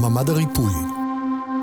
[0.00, 0.72] ממד הריפוי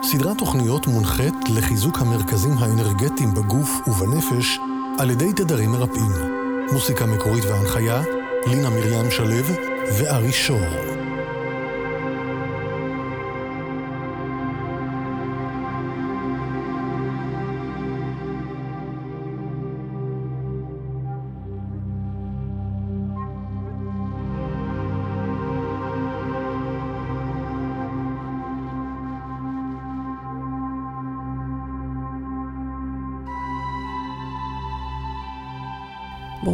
[0.04, 4.60] סדרת תוכניות מונחית לחיזוק המרכזים האנרגטיים בגוף ובנפש
[5.00, 6.12] על ידי תדרים מרפאים.
[6.72, 8.02] מוסיקה מקורית והנחיה,
[8.48, 9.36] לינה מרים שלו
[10.00, 11.05] וארי שור.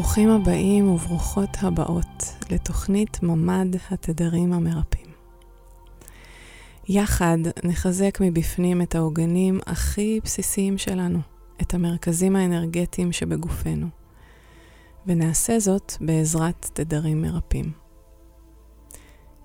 [0.01, 5.05] ברוכים הבאים וברוכות הבאות לתוכנית ממ"ד התדרים המרפאים.
[6.87, 11.19] יחד נחזק מבפנים את העוגנים הכי בסיסיים שלנו,
[11.61, 13.87] את המרכזים האנרגטיים שבגופנו,
[15.05, 17.71] ונעשה זאת בעזרת תדרים מרפאים.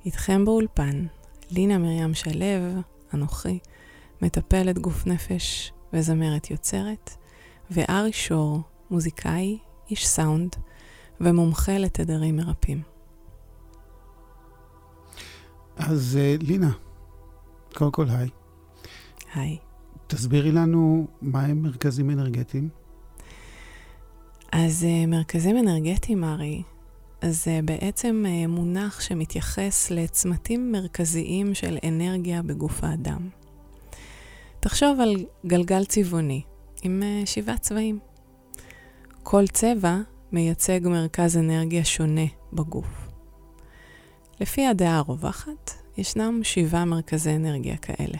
[0.07, 1.07] איתכם באולפן,
[1.51, 2.80] לינה מרים שלו,
[3.15, 3.59] אנוכי,
[4.23, 7.10] מטפלת גוף נפש וזמרת יוצרת,
[7.70, 8.60] וארי שור,
[8.91, 9.59] מוזיקאי,
[9.90, 10.56] איש סאונד
[11.20, 12.82] ומומחה לתדרים מרפאים.
[15.76, 16.73] אז uh, לינה,
[17.74, 18.29] קודם כל היי.
[19.34, 19.57] היי.
[20.07, 22.68] תסבירי לנו מה הם מרכזים אנרגטיים.
[24.52, 26.62] אז uh, מרכזים אנרגטיים, ארי,
[27.24, 33.29] זה בעצם uh, מונח שמתייחס לצמתים מרכזיים של אנרגיה בגוף האדם.
[34.60, 36.42] תחשוב על גלגל צבעוני
[36.82, 38.05] עם שבעה צבעים.
[39.29, 39.99] כל צבע
[40.32, 43.09] מייצג מרכז אנרגיה שונה בגוף.
[44.41, 48.19] לפי הדעה הרווחת, ישנם שבעה מרכזי אנרגיה כאלה.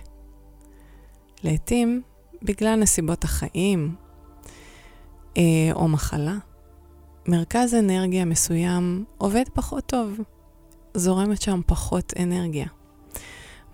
[1.45, 2.03] לעתים,
[2.43, 3.95] בגלל נסיבות החיים
[5.37, 6.37] אה, או מחלה,
[7.29, 10.21] מרכז אנרגיה מסוים עובד פחות טוב,
[10.95, 12.67] זורמת שם פחות אנרגיה.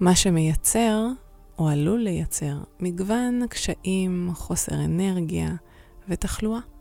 [0.01, 1.07] מה שמייצר,
[1.59, 5.49] או עלול לייצר, מגוון קשיים, חוסר אנרגיה
[6.09, 6.72] ותחלואה.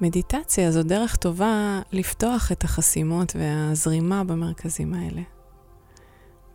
[0.00, 5.22] מדיטציה זו דרך טובה לפתוח את החסימות והזרימה במרכזים האלה.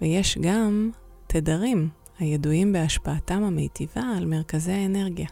[0.01, 0.91] ויש גם
[1.27, 1.89] תדרים
[2.19, 5.27] הידועים בהשפעתם המיטיבה על מרכזי האנרגיה.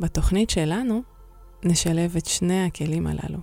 [0.00, 1.02] בתוכנית שלנו
[1.64, 3.38] נשלב את שני הכלים הללו,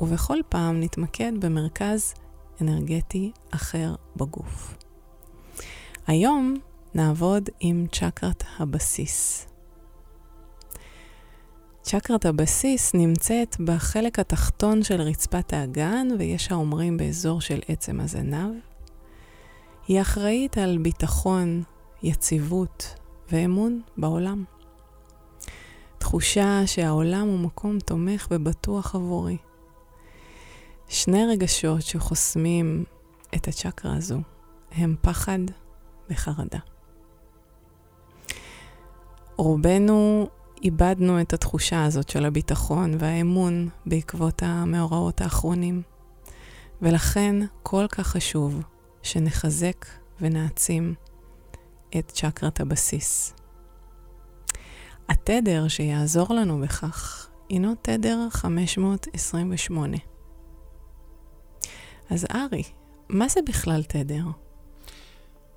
[0.00, 2.14] ובכל פעם נתמקד במרכז
[2.60, 4.74] אנרגטי אחר בגוף.
[6.06, 6.54] היום
[6.94, 9.46] נעבוד עם צ'קרת הבסיס.
[11.88, 18.54] צ'קרת הבסיס נמצאת בחלק התחתון של רצפת האגן, ויש האומרים באזור של עצם הזנב.
[19.88, 21.62] היא אחראית על ביטחון,
[22.02, 22.94] יציבות
[23.32, 24.44] ואמון בעולם.
[25.98, 29.36] תחושה שהעולם הוא מקום תומך ובטוח עבורי.
[30.88, 32.84] שני רגשות שחוסמים
[33.34, 34.18] את הצ'קרה הזו
[34.72, 35.38] הם פחד
[36.10, 36.58] וחרדה.
[39.36, 40.28] רובנו
[40.62, 45.82] איבדנו את התחושה הזאת של הביטחון והאמון בעקבות המאורעות האחרונים.
[46.82, 48.62] ולכן כל כך חשוב
[49.02, 49.86] שנחזק
[50.20, 50.94] ונעצים
[51.98, 53.34] את צ'קרת הבסיס.
[55.08, 59.96] התדר שיעזור לנו בכך הינו תדר 528.
[62.10, 62.62] אז ארי,
[63.08, 64.24] מה זה בכלל תדר?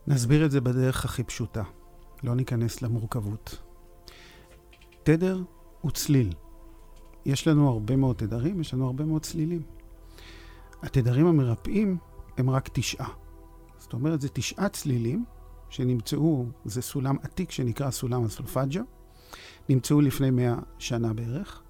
[0.07, 1.63] נסביר את זה בדרך הכי פשוטה.
[2.23, 3.68] לא ניכנס למורכבות.
[5.09, 5.43] תדר
[5.81, 6.33] הוא צליל.
[7.25, 9.61] יש לנו הרבה מאוד תדרים, יש לנו הרבה מאוד צלילים.
[10.81, 11.97] התדרים המרפאים
[12.37, 13.09] הם רק תשעה.
[13.77, 15.25] זאת אומרת, זה תשעה צלילים
[15.69, 18.81] שנמצאו, זה סולם עתיק שנקרא סולם הסולפג'ה,
[19.69, 21.63] נמצאו לפני מאה שנה בערך.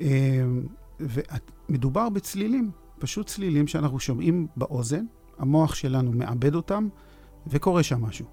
[0.00, 0.66] אמ,
[1.00, 5.04] ומדובר בצלילים, פשוט צלילים שאנחנו שומעים באוזן,
[5.38, 6.88] המוח שלנו מעבד אותם,
[7.46, 8.26] וקורה שם משהו.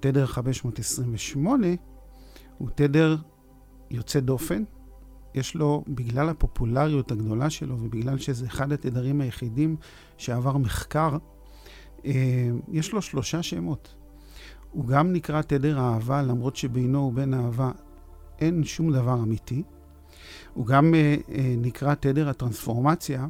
[0.00, 1.66] תדר 528
[2.58, 3.16] הוא תדר
[3.90, 4.62] יוצא דופן.
[5.34, 9.76] יש לו, בגלל הפופולריות הגדולה שלו ובגלל שזה אחד התדרים היחידים
[10.16, 11.16] שעבר מחקר,
[12.04, 13.94] אה, יש לו שלושה שמות.
[14.70, 17.70] הוא גם נקרא תדר אהבה, למרות שבינו ובין אהבה
[18.38, 19.62] אין שום דבר אמיתי.
[20.54, 23.26] הוא גם אה, אה, נקרא תדר הטרנספורמציה,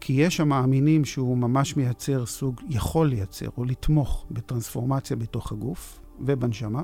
[0.00, 6.82] כי יש המאמינים שהוא ממש מייצר סוג, יכול לייצר או לתמוך בטרנספורמציה בתוך הגוף ובנשמה.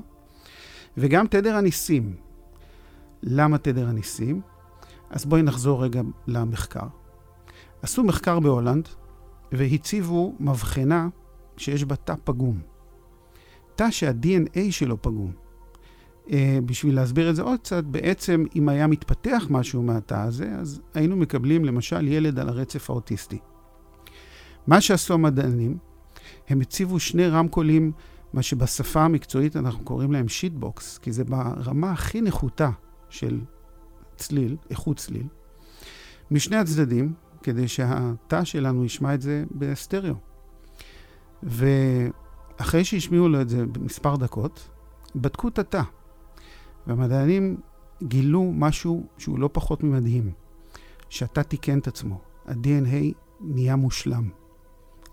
[0.97, 2.17] וגם תדר הניסים.
[3.23, 4.41] למה תדר הניסים?
[5.11, 6.87] אז בואי נחזור רגע למחקר.
[7.83, 8.89] עשו מחקר בהולנד
[9.53, 11.09] והציבו מבחנה
[11.57, 12.61] שיש בה תא פגום.
[13.75, 15.33] תא שה-DNA שלו פגום.
[16.27, 16.33] Uh,
[16.67, 21.17] בשביל להסביר את זה עוד קצת, בעצם אם היה מתפתח משהו מהתא הזה, אז היינו
[21.17, 23.39] מקבלים למשל ילד על הרצף האוטיסטי.
[24.67, 25.79] מה שעשו המדענים,
[26.49, 27.93] הם הציבו שני רמקולים,
[28.33, 32.71] מה שבשפה המקצועית אנחנו קוראים להם shitbox, כי זה ברמה הכי נחותה
[33.09, 33.41] של
[34.17, 35.27] צליל, איכות צליל,
[36.31, 40.15] משני הצדדים, כדי שהתא שלנו ישמע את זה בסטריאו.
[41.43, 44.69] ואחרי שהשמיעו לו את זה במספר דקות,
[45.17, 45.83] בדקו את התא.
[46.87, 47.57] והמדענים
[48.03, 50.33] גילו משהו שהוא לא פחות ממדהים,
[51.09, 52.21] שהתא תיקן את עצמו.
[52.47, 54.31] ה-DNA נהיה מושלם,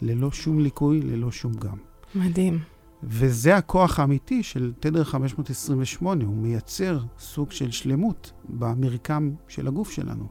[0.01, 1.77] ללא שום ליקוי, ללא שום גם.
[2.15, 2.76] מדהים.
[3.03, 10.27] וזה הכוח האמיתי של תדר 528, הוא מייצר סוג של שלמות במרקם של הגוף שלנו,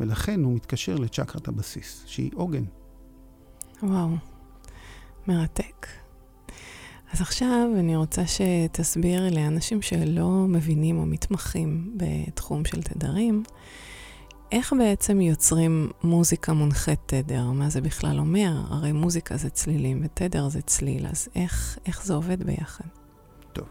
[0.00, 2.64] ולכן הוא מתקשר לצ'קרת הבסיס, שהיא עוגן.
[3.82, 4.08] וואו,
[5.26, 5.86] מרתק.
[7.12, 13.42] אז עכשיו אני רוצה שתסביר לאנשים שלא מבינים או מתמחים בתחום של תדרים,
[14.52, 17.50] איך בעצם יוצרים מוזיקה מונחית תדר?
[17.50, 18.62] מה זה בכלל אומר?
[18.68, 22.84] הרי מוזיקה זה צלילים ותדר זה צליל, אז איך, איך זה עובד ביחד?
[23.52, 23.68] טוב.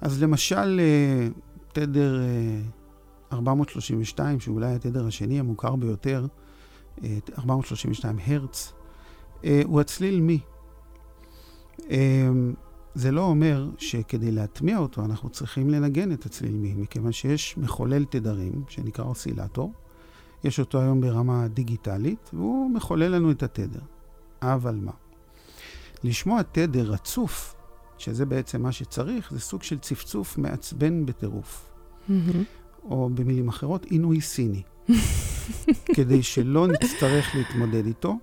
[0.00, 1.28] אז למשל, אה,
[1.72, 2.20] תדר
[3.32, 6.26] 432, אה, שאולי התדר השני המוכר ביותר,
[7.38, 8.72] 432 אה, הרץ,
[9.64, 10.40] הוא הצליל מי.
[12.94, 18.04] זה לא אומר שכדי להטמיע אותו אנחנו צריכים לנגן את הצליל מי, מכיוון שיש מחולל
[18.04, 19.72] תדרים שנקרא אוסילטור,
[20.44, 23.80] יש אותו היום ברמה דיגיטלית, והוא מחולל לנו את התדר.
[24.42, 24.92] אבל מה?
[26.04, 27.54] לשמוע תדר רצוף,
[27.98, 31.70] שזה בעצם מה שצריך, זה סוג של צפצוף מעצבן בטירוף.
[32.08, 32.12] Mm-hmm.
[32.84, 34.62] או במילים אחרות, עינוי סיני.
[35.96, 38.18] כדי שלא נצטרך להתמודד איתו,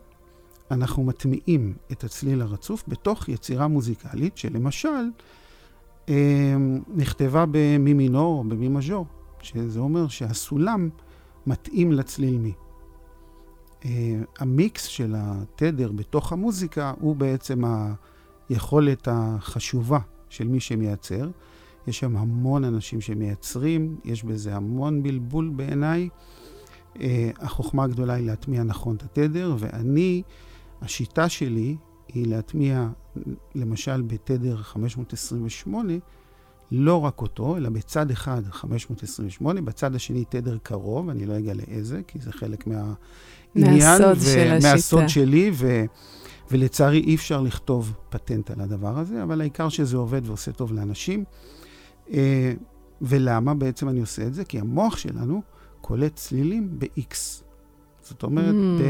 [0.71, 5.09] אנחנו מטמיעים את הצליל הרצוף בתוך יצירה מוזיקלית, שלמשל,
[6.09, 6.55] אה,
[6.95, 9.05] נכתבה במי מינור או במי מז'ור,
[9.41, 10.89] שזה אומר שהסולם
[11.47, 12.53] מתאים לצליל מי.
[13.81, 13.85] Uh,
[14.39, 17.61] המיקס של התדר בתוך המוזיקה הוא בעצם
[18.49, 19.99] היכולת החשובה
[20.29, 21.29] של מי שמייצר.
[21.87, 26.09] יש שם המון אנשים שמייצרים, יש בזה המון בלבול בעיניי.
[26.95, 26.99] Uh,
[27.39, 30.23] החוכמה הגדולה היא להטמיע נכון את התדר, ואני,
[30.81, 31.75] השיטה שלי
[32.13, 32.89] היא להטמיע,
[33.55, 35.93] למשל בתדר 528,
[36.71, 42.01] לא רק אותו, אלא בצד אחד 528, בצד השני תדר קרוב, אני לא אגלה לאיזה,
[42.07, 42.97] כי זה חלק מהעניין.
[43.55, 44.73] מהסוד ו- של השיטה.
[44.73, 45.85] מהסוד שלי, ו-
[46.51, 51.23] ולצערי אי אפשר לכתוב פטנט על הדבר הזה, אבל העיקר שזה עובד ועושה טוב לאנשים.
[52.13, 52.53] אה,
[53.01, 54.45] ולמה בעצם אני עושה את זה?
[54.45, 55.41] כי המוח שלנו
[55.81, 57.15] קולט צלילים ב-X.
[58.01, 58.83] זאת אומרת, mm.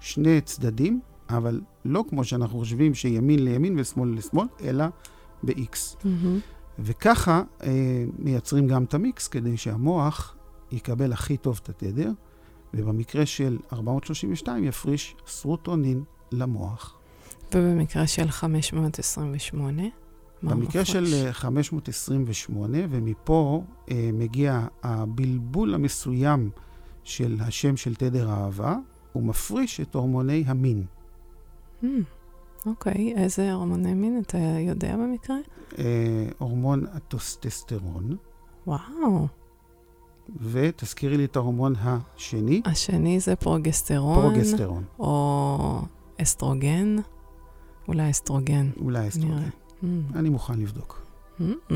[0.00, 1.00] בשני צדדים,
[1.30, 4.84] אבל לא כמו שאנחנו חושבים שימין לימין ושמאל לשמאל, אלא
[5.42, 5.72] ב-X.
[5.72, 6.06] Mm-hmm.
[6.78, 10.36] וככה אה, מייצרים גם את המיקס כדי שהמוח
[10.72, 12.10] יקבל הכי טוב את התדר,
[12.74, 16.98] ובמקרה של 432 יפריש סרוטונין למוח.
[17.54, 19.82] ובמקרה של 528?
[20.42, 26.50] במקרה של 528, אה, ומפה אה, מגיע הבלבול המסוים
[27.04, 28.76] של השם של תדר האהבה,
[29.12, 30.84] הוא מפריש את הורמוני המין.
[31.82, 31.86] Mm.
[32.66, 35.36] אוקיי, איזה הורמוני מין אתה יודע במקרה?
[35.78, 35.84] אה,
[36.38, 38.16] הורמון הטסטוסטרון.
[38.66, 39.26] וואו.
[40.40, 42.62] ותזכירי לי את ההורמון השני.
[42.64, 44.30] השני זה פרוגסטרון.
[44.30, 44.84] פרוגסטרון.
[44.98, 45.80] או
[46.22, 46.96] אסטרוגן.
[47.88, 48.70] אולי אסטרוגן.
[48.80, 49.48] אולי אסטרוגן.
[49.82, 49.86] Mm.
[50.14, 51.06] אני מוכן לבדוק.
[51.40, 51.74] Mm-mm.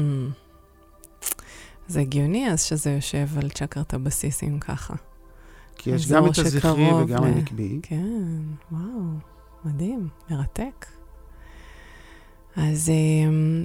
[1.88, 4.94] זה הגיוני אז שזה יושב על צ'קרת הבסיס אם ככה.
[5.76, 7.26] כי יש גם את הזכרי וגם ל...
[7.26, 7.78] הנקבי.
[7.82, 8.42] כן,
[8.72, 8.82] וואו.
[9.64, 10.86] מדהים, מרתק.
[12.56, 13.64] אז אמ,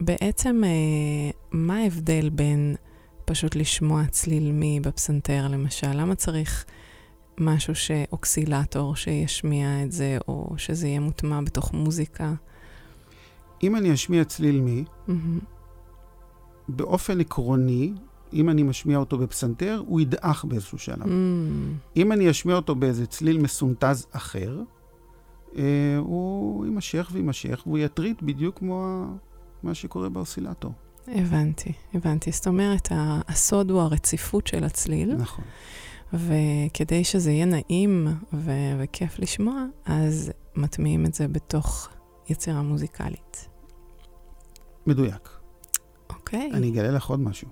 [0.00, 2.76] בעצם, אה, מה ההבדל בין
[3.24, 5.92] פשוט לשמוע צליל מי בפסנתר, למשל?
[5.92, 6.64] למה צריך
[7.38, 12.34] משהו שאוקסילטור שישמיע את זה, או שזה יהיה מוטמע בתוך מוזיקה?
[13.62, 15.12] אם אני אשמיע צליל מי, mm-hmm.
[16.68, 17.92] באופן עקרוני,
[18.32, 21.02] אם אני משמיע אותו בפסנתר, הוא ידעך באיזשהו שלב.
[21.02, 21.08] Mm.
[21.96, 24.62] אם אני אשמיע אותו באיזה צליל מסונטז אחר,
[25.98, 29.06] הוא יימשך ויימשך, והוא יטריד בדיוק כמו
[29.62, 30.72] מה שקורה באוסילטור.
[31.06, 32.32] הבנתי, הבנתי.
[32.32, 32.88] זאת אומרת,
[33.28, 35.16] הסוד הוא הרציפות של הצליל.
[35.16, 35.44] נכון.
[36.12, 41.88] וכדי שזה יהיה נעים ו- וכיף לשמוע, אז מטמיעים את זה בתוך
[42.28, 43.48] יצירה מוזיקלית.
[44.86, 45.28] מדויק.
[46.10, 46.50] אוקיי.
[46.54, 47.48] אני אגלה לך עוד משהו.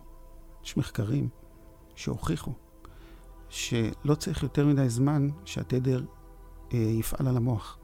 [0.65, 1.29] יש מחקרים
[1.95, 2.53] שהוכיחו
[3.49, 6.05] שלא צריך יותר מדי זמן שהתדר
[6.73, 7.79] אה, יפעל על המוח.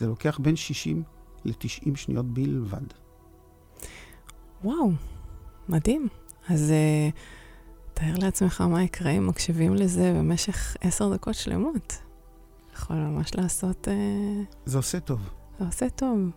[0.00, 1.02] זה לוקח בין 60
[1.44, 2.86] ל-90 שניות בלבד.
[4.64, 4.90] וואו,
[5.68, 6.08] מדהים.
[6.48, 7.14] אז uh,
[7.94, 11.98] תאר לעצמך מה יקרה אם מקשיבים לזה במשך עשר דקות שלמות.
[12.74, 13.88] יכול ממש לעשות...
[13.88, 15.20] אה, זה עושה טוב.
[15.58, 16.30] זה עושה טוב.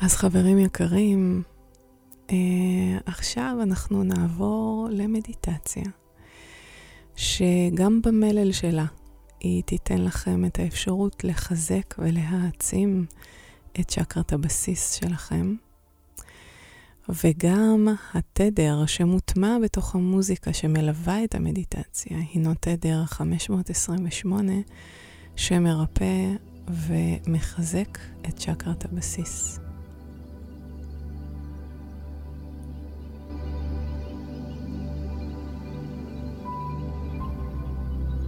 [0.00, 1.42] אז חברים יקרים,
[2.30, 2.36] אה,
[3.06, 5.84] עכשיו אנחנו נעבור למדיטציה,
[7.16, 8.86] שגם במלל שלה
[9.40, 13.06] היא תיתן לכם את האפשרות לחזק ולהעצים
[13.80, 15.54] את צ'קרת הבסיס שלכם.
[17.08, 24.52] וגם התדר שמוטמע בתוך המוזיקה שמלווה את המדיטציה הינו תדר 528
[25.36, 26.34] שמרפא
[26.68, 29.67] ומחזק את צ'קרת הבסיס.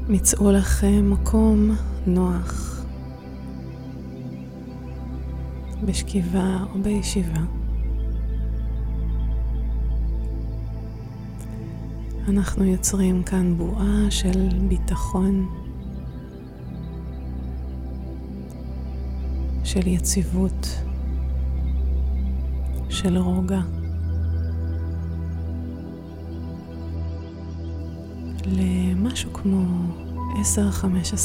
[0.09, 1.77] מצאו לכם מקום
[2.07, 2.85] נוח
[5.85, 7.41] בשכיבה או בישיבה.
[12.29, 15.49] אנחנו יוצרים כאן בועה של ביטחון,
[19.65, 20.67] של יציבות,
[22.89, 23.80] של רוגע.
[28.51, 29.65] למשהו כמו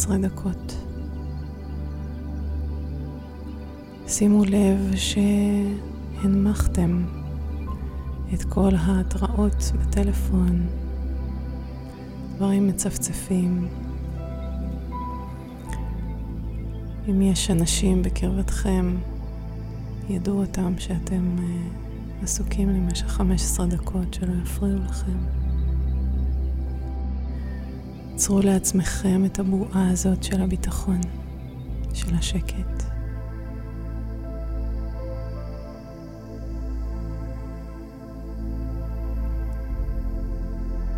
[0.10, 0.75] 10-15 דקות.
[4.08, 4.91] שימו לב
[6.22, 7.05] שהנמכתם
[8.34, 10.67] את כל ההתראות בטלפון,
[12.36, 13.67] דברים מצפצפים.
[17.10, 18.96] אם יש אנשים בקרבתכם,
[20.10, 25.44] ידעו אותם שאתם uh, עסוקים למשך 15 דקות, שלא יפריעו לכם.
[28.15, 31.01] עצרו לעצמכם את הבועה הזאת של הביטחון,
[31.93, 32.84] של השקט.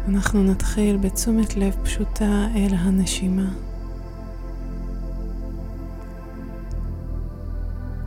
[0.08, 3.50] אנחנו נתחיל בתשומת לב פשוטה אל הנשימה.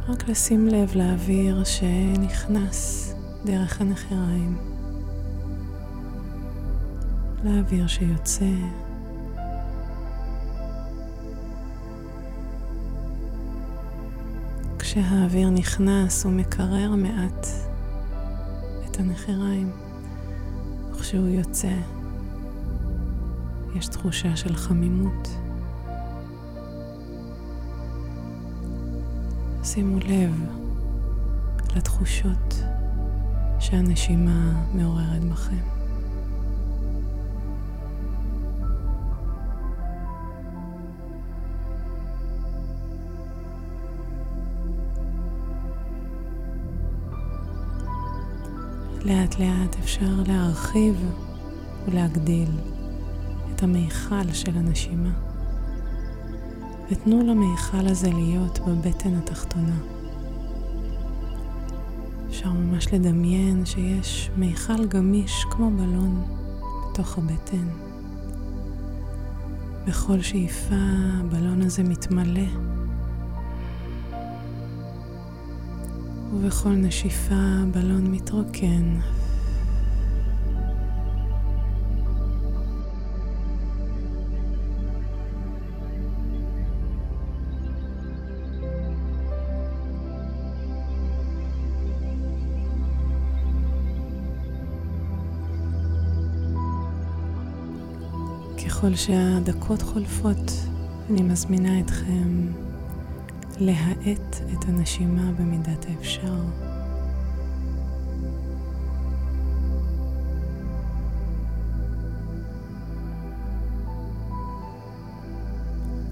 [0.09, 3.15] רק לשים לב לאוויר שנכנס
[3.45, 4.59] דרך הנחיריים,
[7.45, 8.47] לאוויר שיוצא.
[14.93, 17.47] כשהאוויר נכנס הוא מקרר מעט
[18.87, 19.71] את הנחיריים.
[20.93, 21.75] וכשהוא יוצא,
[23.77, 25.29] יש תחושה של חמימות.
[29.65, 30.45] שימו לב
[31.77, 32.55] לתחושות
[33.61, 35.80] שהנשימה מעוררת בכם.
[49.11, 51.05] לאט לאט אפשר להרחיב
[51.87, 52.49] ולהגדיל
[53.55, 55.11] את המיכל של הנשימה.
[56.91, 59.77] ותנו למיכל הזה להיות בבטן התחתונה.
[62.29, 66.25] אפשר ממש לדמיין שיש מיכל גמיש כמו בלון
[66.93, 67.69] בתוך הבטן.
[69.87, 70.75] בכל שאיפה
[71.21, 72.70] הבלון הזה מתמלא
[76.43, 78.99] ובכל נשיפה הבלון מתרוקן.
[98.67, 100.53] ככל שהדקות חולפות,
[101.11, 102.70] אני מזמינה אתכם
[103.61, 106.35] להאט את הנשימה במידת האפשר.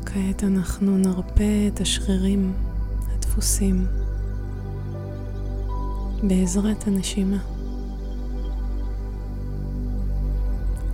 [0.07, 2.53] כעת אנחנו נרפה את השרירים
[3.15, 3.87] הדפוסים
[6.23, 7.39] בעזרת הנשימה.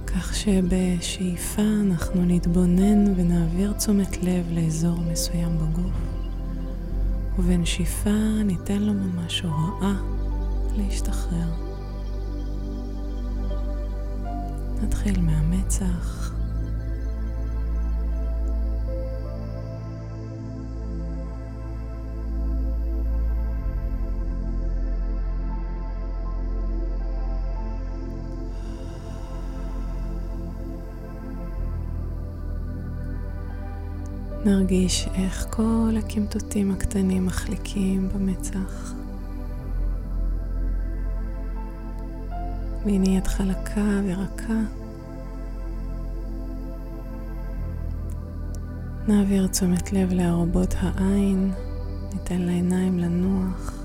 [0.06, 6.13] כך שבשאיפה אנחנו נתבונן ונעביר תשומת לב לאזור מסוים בגוף.
[7.38, 9.94] ובנשיפה ניתן לו ממש הוראה
[10.76, 11.48] להשתחרר.
[14.82, 16.23] נתחיל מהמצח.
[34.44, 38.94] נרגיש איך כל הקמטוטים הקטנים מחליקים במצח.
[42.84, 44.60] והנה יד חלקה ורכה.
[49.08, 51.52] נעביר תשומת לב לארובות העין,
[52.14, 53.84] ניתן לעיניים לנוח.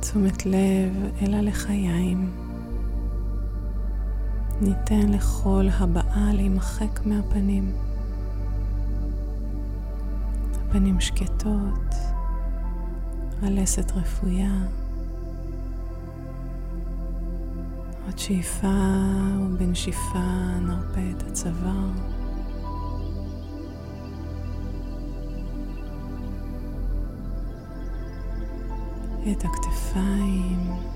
[0.00, 2.47] תשומת לב אל הלחיים.
[4.60, 7.72] ניתן לכל הבאה להימחק מהפנים.
[10.68, 11.94] הפנים שקטות,
[13.42, 14.52] הלסת רפויה.
[18.06, 18.66] עוד שאיפה
[19.40, 21.90] ובנשיפה נרפה את הצוואר.
[29.32, 30.87] את הכתפיים.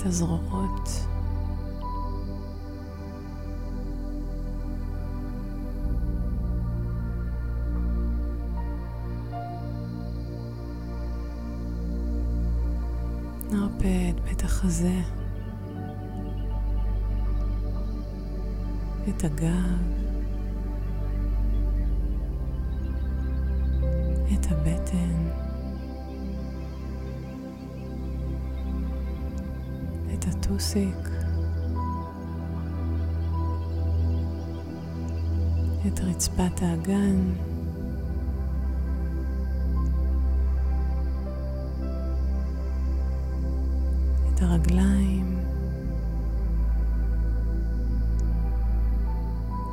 [0.00, 0.90] את הזרועות.
[13.50, 15.00] נרפה את בית החזה,
[19.08, 19.50] את הגב,
[24.34, 25.49] את הבטן.
[30.50, 31.08] את הטוסיק,
[35.86, 37.32] את רצפת האגן.
[44.34, 45.38] את הרגליים,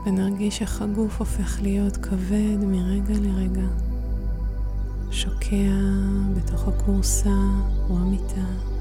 [0.06, 3.68] ונרגיש איך הגוף הופך להיות כבד מרגע לרגע,
[5.12, 5.56] שוקע
[6.36, 7.40] בתוך הכורסה
[7.90, 8.77] או המיטה.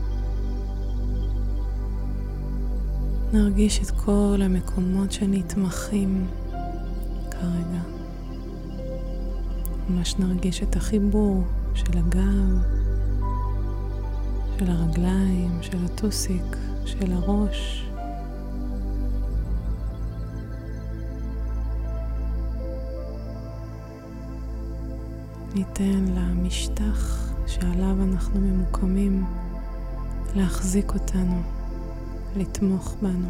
[3.36, 6.26] נרגיש את כל המקומות שנתמכים
[7.30, 7.82] כרגע.
[9.88, 12.62] ממש נרגיש את החיבור של הגב,
[14.58, 17.88] של הרגליים, של הטוסיק, של הראש.
[25.54, 29.24] ניתן למשטח שעליו אנחנו ממוקמים
[30.34, 31.55] להחזיק אותנו.
[32.36, 33.28] לתמוך בנו.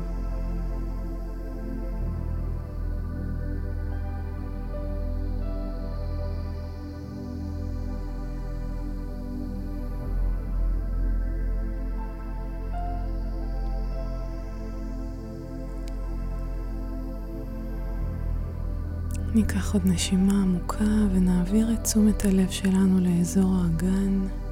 [19.35, 24.46] ניקח עוד נשימה עמוקה ונעביר את תשומת הלב שלנו לאזור האגן.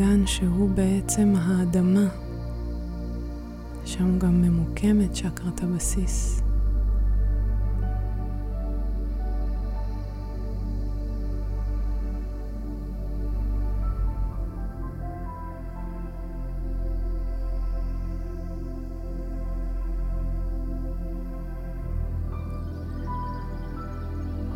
[0.00, 2.08] האגן שהוא בעצם האדמה.
[3.84, 6.42] שם גם ממוקמת צ'קרת הבסיס.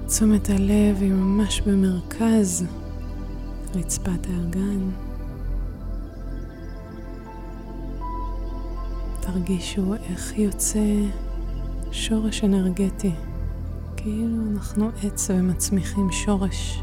[0.06, 2.64] תשומת הלב היא ממש במרכז
[3.74, 5.03] רצפת האגן.
[9.26, 10.80] תרגישו איך יוצא
[11.92, 13.12] שורש אנרגטי,
[13.96, 16.82] כאילו אנחנו עץ ומצמיחים שורש.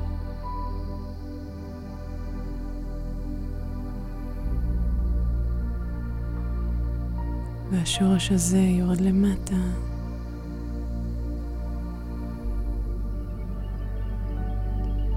[7.72, 9.56] והשורש הזה יורד למטה.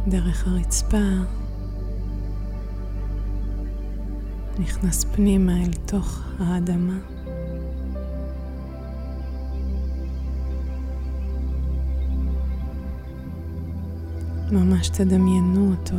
[0.08, 0.96] דרך הרצפה,
[4.58, 7.13] נכנס פנימה אל תוך האדמה.
[14.52, 15.96] ממש תדמיינו אותו.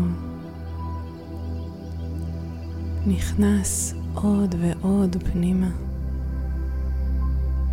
[3.08, 5.70] נכנס עוד ועוד פנימה.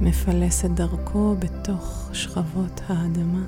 [0.00, 3.44] מפלס את דרכו בתוך שכבות האדמה.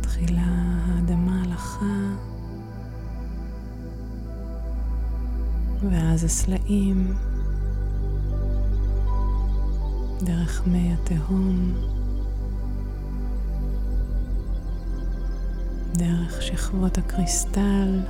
[0.00, 2.14] תחילה האדמה הלכה,
[5.90, 7.14] ואז הסלעים,
[10.22, 11.74] דרך מי התהום.
[15.96, 18.00] דרך שכבות הקריסטל.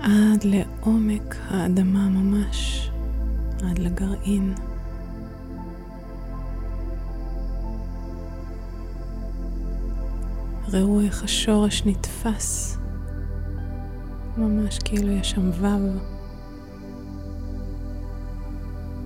[0.00, 2.90] עד לעומק האדמה ממש,
[3.62, 4.54] עד לגרעין.
[10.72, 12.78] ראו איך השורש נתפס,
[14.36, 15.98] ממש כאילו יש שם וו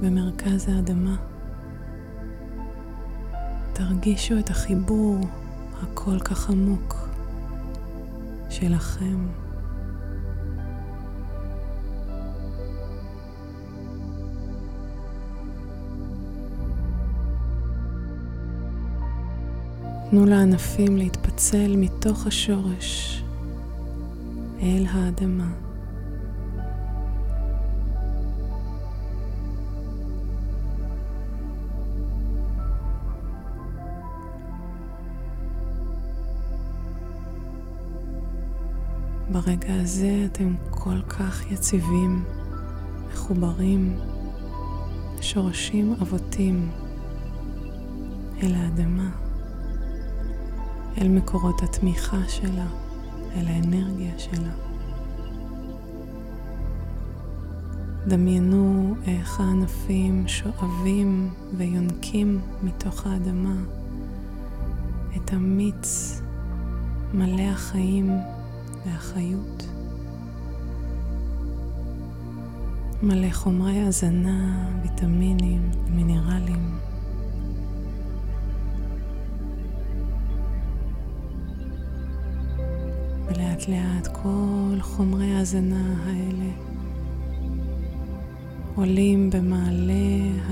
[0.01, 1.17] במרכז האדמה.
[3.73, 5.21] תרגישו את החיבור
[5.83, 7.09] הכל כך עמוק
[8.51, 9.46] שלכם.
[20.11, 23.23] תנו לענפים להתפצל מתוך השורש
[24.63, 25.49] אל האדמה.
[39.33, 42.25] ברגע הזה אתם כל כך יציבים,
[43.09, 43.99] מחוברים,
[45.21, 46.71] שורשים אבותים
[48.43, 49.26] אל האדמה.
[51.01, 52.67] אל מקורות התמיכה שלה,
[53.37, 54.53] אל האנרגיה שלה.
[58.07, 63.57] דמיינו איך הענפים שואבים ויונקים מתוך האדמה
[65.17, 66.21] את המיץ
[67.15, 68.11] מלא החיים
[68.87, 69.69] והחיות.
[73.03, 76.86] מלא חומרי הזנה, ויטמינים, מינרלים.
[83.69, 86.51] לאט כל חומרי ההזנה האלה
[88.75, 89.95] עולים במעלה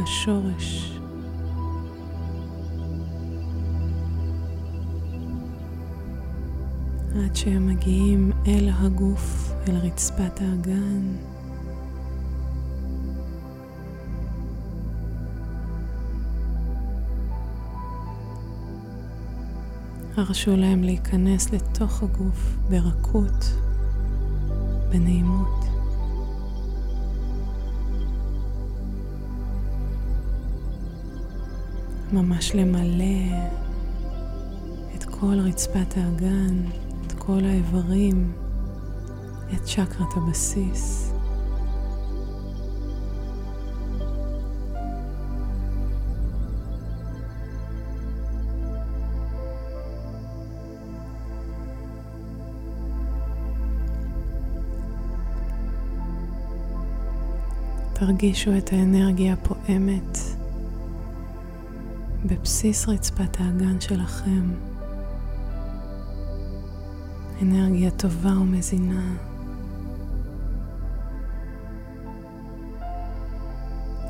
[0.03, 0.99] השורש.
[7.15, 11.34] עד שהם מגיעים אל הגוף, אל רצפת האגן.
[20.17, 23.55] הרשו להם להיכנס לתוך הגוף ברכות,
[24.91, 25.65] בנעימות.
[32.13, 33.37] ממש למלא
[34.95, 36.63] את כל רצפת האגן,
[37.07, 38.33] את כל האיברים,
[39.55, 41.04] את צ'קרת הבסיס.
[58.07, 60.19] תרגישו את האנרגיה הפועמת
[62.25, 64.51] בבסיס רצפת האגן שלכם.
[67.43, 69.15] אנרגיה טובה ומזינה.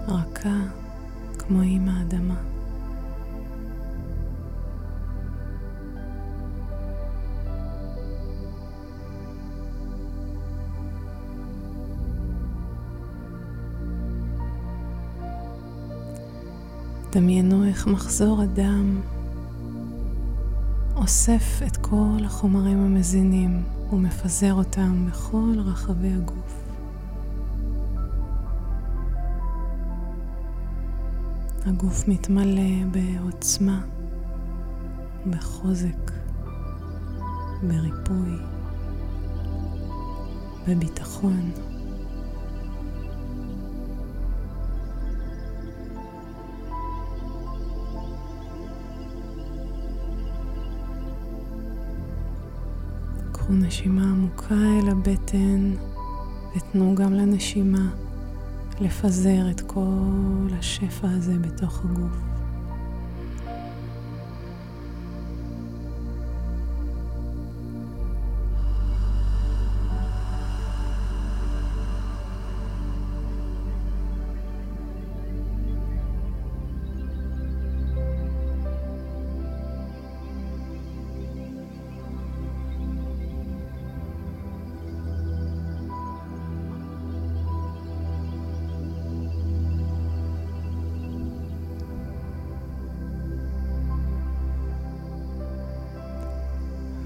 [0.08, 0.60] רכה
[1.38, 2.53] כמו עם האדמה.
[17.14, 19.00] דמיינו איך מחזור הדם
[20.96, 26.62] אוסף את כל החומרים המזינים ומפזר אותם בכל רחבי הגוף.
[31.66, 33.80] הגוף מתמלא בעוצמה,
[35.30, 36.10] בחוזק,
[37.62, 38.36] בריפוי,
[40.68, 41.50] בביטחון.
[53.44, 55.72] קחו נשימה עמוקה אל הבטן
[56.56, 57.88] ותנו גם לנשימה
[58.80, 62.33] לפזר את כל השפע הזה בתוך הגוף.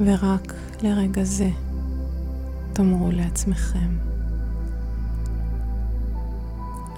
[0.09, 1.51] ורק לרגע זה
[2.73, 3.99] תאמרו לעצמכם,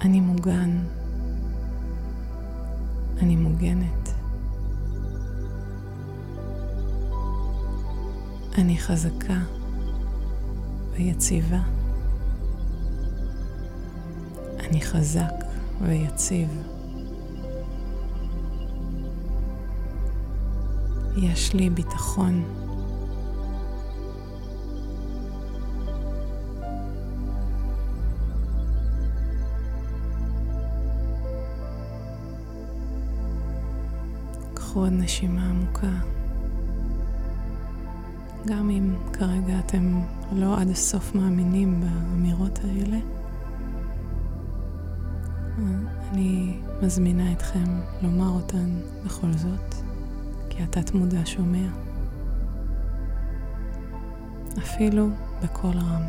[0.01, 0.77] אני מוגן,
[3.21, 4.09] אני מוגנת,
[8.57, 9.39] אני חזקה
[10.91, 11.61] ויציבה,
[14.59, 15.33] אני חזק
[15.81, 16.49] ויציב.
[21.17, 22.61] יש לי ביטחון.
[34.79, 35.91] עוד נשימה עמוקה.
[38.45, 42.97] גם אם כרגע אתם לא עד הסוף מאמינים באמירות האלה,
[46.11, 49.75] אני מזמינה אתכם לומר אותן בכל זאת,
[50.49, 51.67] כי התת מודע שומע.
[54.57, 55.07] אפילו
[55.43, 56.03] בקול רם.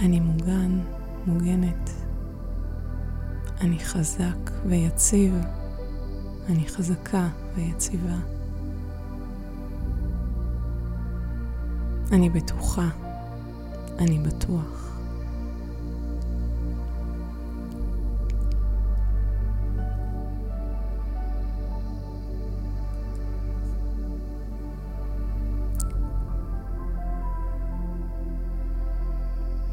[0.00, 0.80] אני מוגן,
[1.26, 1.90] מוגנת.
[3.60, 5.34] אני חזק ויציב.
[6.48, 8.16] אני חזקה ויציבה.
[12.12, 12.88] אני בטוחה.
[13.98, 14.98] אני בטוח.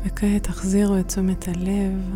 [0.06, 2.16] וכעת תחזירו את תשומת הלב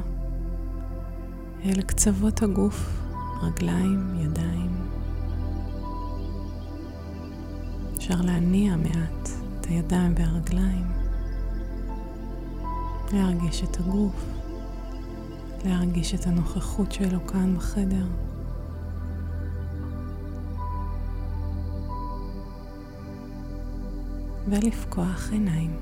[1.65, 3.06] אל קצוות הגוף,
[3.41, 4.71] רגליים, ידיים.
[7.97, 10.87] אפשר להניע מעט את הידיים והרגליים,
[13.13, 14.25] להרגיש את הגוף,
[15.65, 18.05] להרגיש את הנוכחות שלו כאן בחדר.
[24.47, 25.75] ולפקוח עיניים.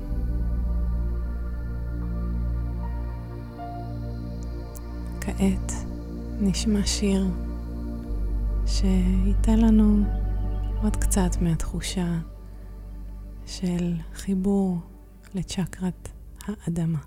[5.20, 5.85] כעת
[6.40, 7.26] נשמע שיר
[8.66, 10.04] שייתן לנו
[10.82, 12.18] עוד קצת מהתחושה
[13.46, 14.78] של חיבור
[15.34, 16.08] לצ'קרת
[16.46, 16.98] האדמה.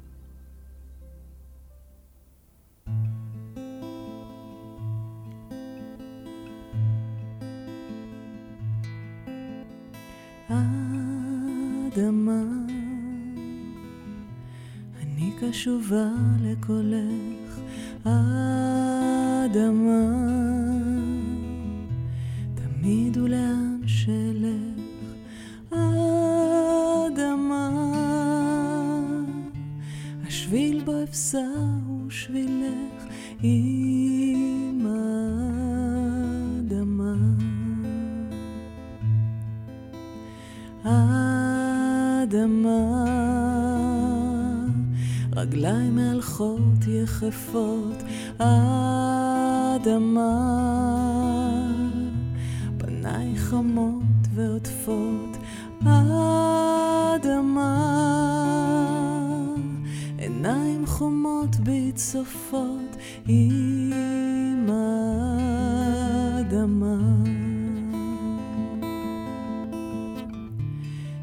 [10.49, 12.43] האדמה,
[15.01, 16.07] אני קשובה
[16.41, 17.59] לקולך
[19.39, 20.05] האדמה,
[22.55, 25.13] תמיד ולאן שלך,
[25.71, 26.09] האדמה,
[30.27, 31.47] השביל בו אפסע
[31.87, 33.05] הוא שבילך
[33.41, 34.87] עם
[36.65, 37.15] האדמה.
[40.83, 41.79] האדמה.
[45.35, 47.68] רגליים מהלכות יחפות
[54.39, 55.37] ועוטפות
[55.85, 57.65] האדמה,
[60.17, 62.95] עיניים חומות בי צופות
[63.27, 64.69] עם
[65.89, 66.97] האדמה.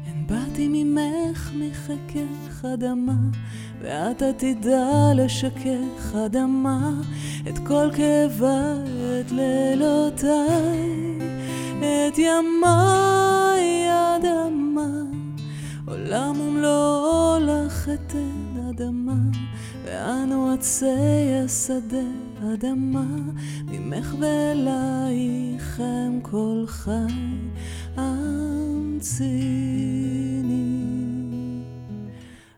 [0.07, 3.13] הן באתי ממך מחכך אדמה
[3.81, 6.91] ואת עתידה לשכך אדמה.
[7.49, 8.45] את כל כאבי,
[9.19, 10.89] את לילותיי,
[11.83, 14.87] את ימיי אדמה.
[15.85, 19.13] עולם ומלואו לך אתן אדמה,
[19.85, 22.07] ואנו עצי השדה
[22.53, 23.05] אדמה,
[23.67, 26.91] ממך ואלייך הם כל חי,
[27.95, 29.27] המציני.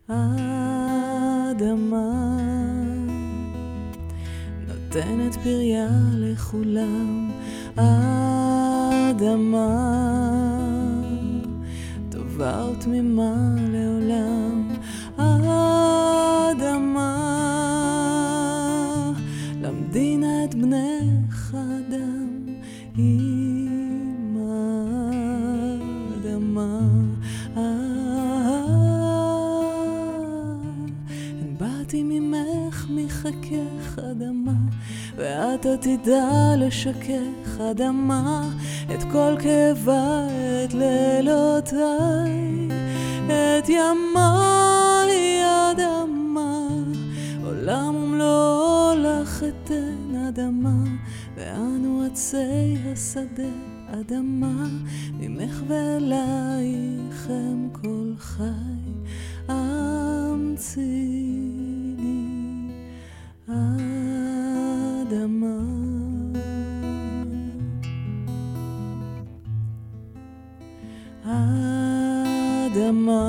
[0.07, 1.59] האדמה
[4.67, 7.31] נותנת פריה לכולם,
[9.21, 9.75] האדמה
[12.09, 14.67] טובה ותמימה לעולם,
[15.17, 16.69] האדמה
[19.61, 22.45] למדינה את בנך אדם
[22.97, 25.39] עם האדמה.
[33.99, 34.51] אדמה,
[35.15, 38.49] ואת עתידה לשכך אדמה,
[38.93, 40.27] את כל כאבה,
[40.63, 42.67] את לילותיי,
[43.27, 46.67] את ימיי אדמה,
[47.45, 50.83] עולם ומלואו לך אתן אדמה,
[51.35, 53.43] ואנו עצי השדה
[53.87, 54.67] אדמה,
[55.13, 58.43] ממך ואלייך הם כל חי,
[59.47, 61.28] המציני
[71.29, 73.19] האדמה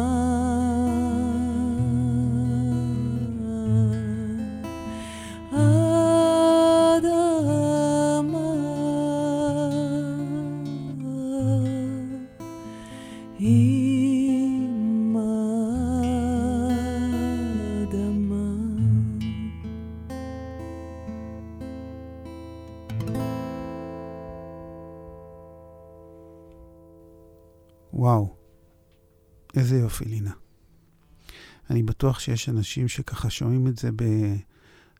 [32.00, 33.90] בטוח שיש אנשים שככה שומעים את זה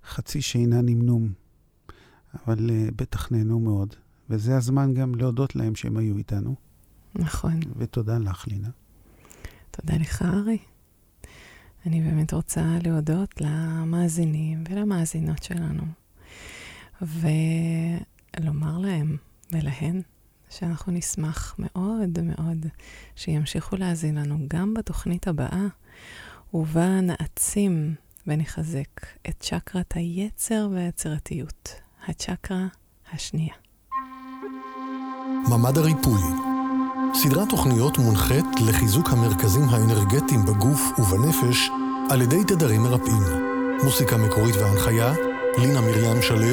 [0.05, 1.33] בחצי שינה נמנום,
[2.35, 3.95] אבל uh, בטח נהנו מאוד.
[4.31, 6.55] וזה הזמן גם להודות להם שהם היו איתנו.
[7.15, 7.61] נכון.
[7.77, 8.69] ותודה לך, לינה.
[9.71, 10.59] תודה לך, ארי.
[11.87, 15.83] אני באמת רוצה להודות למאזינים ולמאזינות שלנו,
[17.03, 19.17] ולומר להם
[19.53, 20.03] ולהן
[20.51, 22.67] שאנחנו נשמח מאוד מאוד
[23.17, 25.67] שימשיכו להאזין לנו גם בתוכנית הבאה,
[26.55, 27.95] ובה נעצים
[28.27, 31.75] ונחזק את צ'קרת היצר והיצירתיות,
[32.09, 32.67] הצ'קרה
[33.13, 33.55] השנייה.
[35.49, 36.21] ממד הריפוי
[37.15, 41.71] סדרת תוכניות מונחית לחיזוק המרכזים האנרגטיים בגוף ובנפש
[42.11, 43.23] על ידי תדרים מרפאים.
[43.85, 45.13] מוסיקה מקורית והנחיה,
[45.59, 46.47] לינה מרים שלו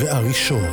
[0.00, 0.66] וארי שור.